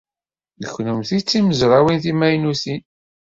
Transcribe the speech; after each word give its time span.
Kennemti 0.73 1.17
d 1.21 1.23
timezrawin 1.29 1.99
timaynutin. 2.03 2.81